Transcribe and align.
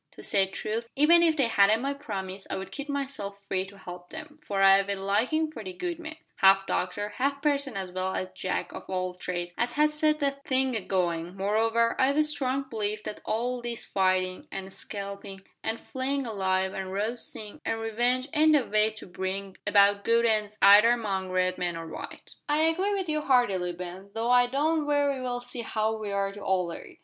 To 0.13 0.23
say 0.23 0.47
truth, 0.47 0.87
even 0.95 1.21
if 1.21 1.37
they 1.37 1.45
hadn't 1.45 1.79
my 1.79 1.93
promise 1.93 2.47
I'd 2.49 2.71
keep 2.71 2.89
myself 2.89 3.39
free 3.47 3.67
to 3.67 3.77
help 3.77 4.11
'em, 4.15 4.39
for 4.43 4.63
I've 4.63 4.89
a 4.89 4.95
likin' 4.95 5.51
for 5.51 5.63
the 5.63 5.73
good 5.73 5.99
man 5.99 6.15
half 6.37 6.65
doctor, 6.65 7.09
half 7.17 7.39
parson 7.43 7.77
as 7.77 7.91
well 7.91 8.15
as 8.15 8.29
Jack 8.31 8.71
of 8.71 8.89
all 8.89 9.13
trades 9.13 9.53
as 9.59 9.73
has 9.73 9.93
set 9.93 10.17
the 10.19 10.31
thing 10.31 10.75
agoin' 10.75 11.37
moreover, 11.37 11.95
I've 11.99 12.17
a 12.17 12.23
strong 12.23 12.63
belief 12.67 13.03
that 13.03 13.21
all 13.25 13.61
this 13.61 13.85
fightin', 13.85 14.47
an' 14.51 14.71
scalpin', 14.71 15.37
an' 15.63 15.77
flayin' 15.77 16.25
alive, 16.25 16.73
an 16.73 16.87
roastin', 16.87 17.61
an' 17.63 17.77
revenge, 17.77 18.27
ain't 18.33 18.53
the 18.53 18.65
way 18.65 18.89
to 18.89 19.05
bring 19.05 19.57
about 19.67 20.03
good 20.03 20.25
ends 20.25 20.57
either 20.63 20.89
among 20.93 21.29
Red 21.29 21.59
men 21.59 21.77
or 21.77 21.85
white." 21.85 22.33
"I 22.49 22.63
agree 22.63 22.95
with 22.95 23.07
you 23.07 23.21
heartily, 23.21 23.71
Ben, 23.71 24.09
though 24.15 24.31
I 24.31 24.47
don't 24.47 24.87
very 24.87 25.21
well 25.21 25.41
see 25.41 25.61
how 25.61 25.95
we 25.95 26.11
are 26.11 26.31
to 26.31 26.41
alter 26.41 26.79
it. 26.79 26.97